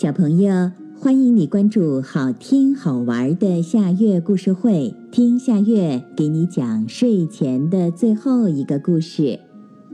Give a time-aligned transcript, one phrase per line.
[0.00, 9.40] 小朋友，欢迎你关注好听好玩的夏月故事会，听夏月给你讲睡前的最后一个故事。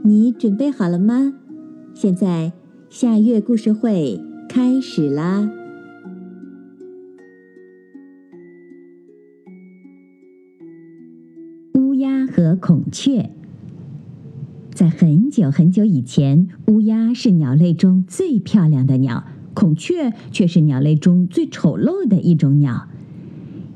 [0.03, 1.33] 你准备好了吗？
[1.95, 2.53] 现在
[2.87, 5.49] 夏月故事会开始啦！
[11.73, 13.31] 乌鸦和孔雀。
[14.69, 19.23] 在很久很久以前，乌鸦是鸟类中最漂亮的鸟，
[19.55, 22.87] 孔雀却是鸟类中最丑陋的一种鸟。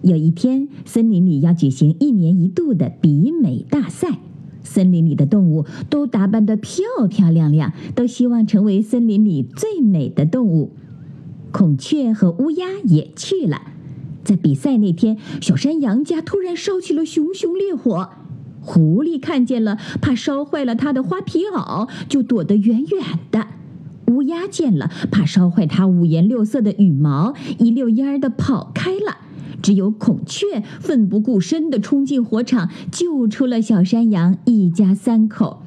[0.04, 4.20] 有一天，森林里要举行一年一度的比美大赛，
[4.62, 10.72] 森林里的动物都打扮得漂漂亮亮，都希望成为森林里最美的动物。
[11.52, 13.62] 孔雀和乌鸦也去了。
[14.24, 18.10] 在比赛那天，小山羊家突然烧起了熊熊烈火。
[18.62, 23.48] 狐狸看见了，怕烧坏了它的花皮袄，就躲得远远的。
[24.50, 29.18] 见了，怕烧坏它五颜六色的羽毛，一溜烟儿的跑开了。
[29.62, 35.62] 只有孔雀奋不顾身地冲进火场，救出了小山羊一家三口。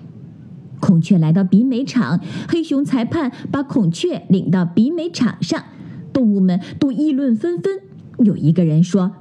[0.80, 5.62] 孔雀来到比美场，黑熊裁判把孔雀领到比美场上，
[6.12, 7.80] 动物们都议论纷纷。
[8.18, 9.12] 有一个人说：“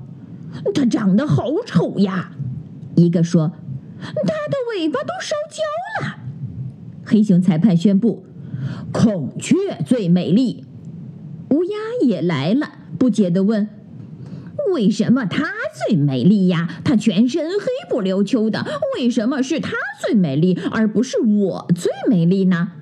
[0.73, 2.31] 它长得好丑呀。”
[2.95, 3.51] 一个说。
[4.03, 5.61] 它的尾巴都烧焦
[6.07, 6.15] 了。
[7.05, 8.25] 黑熊裁判宣布
[8.91, 10.65] ：“孔雀最美丽。”
[11.51, 13.67] 乌鸦也来了，不解地问
[14.73, 15.45] ：“为什么它
[15.85, 16.69] 最美丽呀？
[16.83, 18.65] 它全身黑不溜秋的，
[18.97, 22.73] 为什么是它最美丽，而不是我最美丽呢？”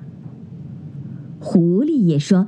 [1.42, 2.48] 狐狸也说。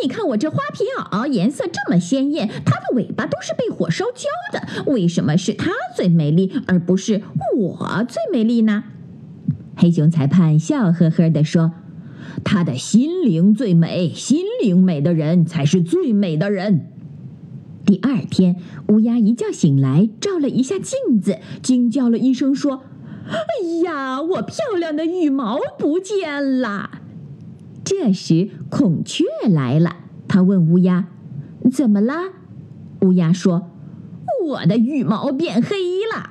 [0.00, 4.92] 你看我这花皮袄，颜色这么鲜艳，它的尾巴都是被火烧焦的。
[4.92, 7.22] 为什么是它最美丽，而不是
[7.56, 8.84] 我最美丽呢？
[9.76, 11.72] 黑熊裁判笑呵呵地说
[12.44, 16.88] ：“他的心灵最美，心灵美的人才是最美的人。”
[17.84, 18.56] 第二天，
[18.88, 22.84] 乌鸦一觉醒来，照了一下镜子，惊叫了一声，说
[23.26, 23.36] ：“哎
[23.84, 26.90] 呀，我漂亮的羽毛不见了！”
[27.84, 29.96] 这时，孔雀来了。
[30.28, 31.08] 他问乌鸦
[31.70, 32.14] ：“怎么了？”
[33.02, 33.68] 乌鸦说
[34.46, 35.76] ：“我的羽毛变黑
[36.14, 36.30] 了。”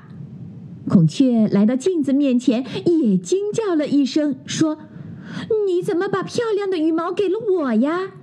[0.87, 4.77] 孔雀来到镜子面前，也惊叫了一声，说
[5.67, 8.13] ：“你怎么把漂亮的羽毛给了我呀？”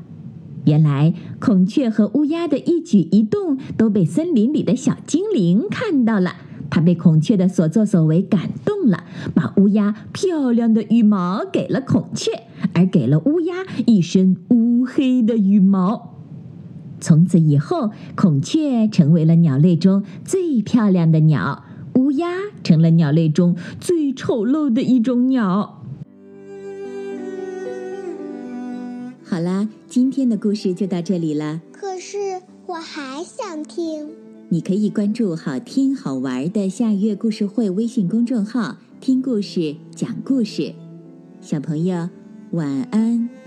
[0.66, 6.34] 原来，孔雀和乌鸦的一举一动都被森林里的小精灵看到了。
[6.70, 9.04] 它被孔雀的所作所为感动了，
[9.34, 12.30] 把乌鸦漂亮的羽毛给了孔雀，
[12.74, 16.18] 而给了乌鸦一身乌黑的羽毛。
[17.00, 21.64] 从此以后，孔雀成为了鸟类中最漂亮的鸟，
[21.94, 22.28] 乌鸦
[22.62, 25.77] 成了鸟类中最丑陋的一种鸟。
[29.88, 31.62] 今天的故事就到这里了。
[31.72, 34.10] 可是我还想听。
[34.50, 40.74] 你可以关注好听好玩的夏月故事会微信公众号，听故事讲故事。
[41.40, 42.10] 小朋友，
[42.50, 43.37] 晚安。